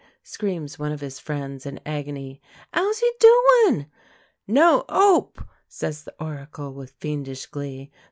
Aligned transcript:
screams 0.23 0.79
one 0.79 0.91
of 0.91 0.99
his 0.99 1.19
friends, 1.19 1.63
in 1.63 1.79
agony. 1.85 2.41
"'Ow's 2.73 2.97
he 2.97 3.11
doin'?" 3.19 3.85
"No 4.47 4.83
'ope!" 4.89 5.45
says 5.67 6.05
the 6.05 6.15
Oracle, 6.19 6.73
with 6.73 6.95
fiendish 6.99 7.45
glee. 7.45 7.91